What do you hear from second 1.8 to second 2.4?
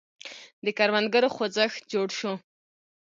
جوړ شو.